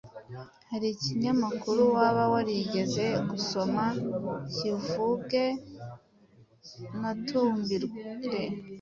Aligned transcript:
Hari 0.69 0.87
ikinyamakuru 0.95 1.81
waba 1.95 2.23
warigeze 2.33 3.05
gusoma? 3.29 3.83
Kivuge 4.53 5.45
unatubwire 6.95 7.87